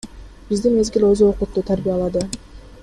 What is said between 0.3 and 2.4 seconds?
Бизди мезгил өзү окутту, тарбиялады.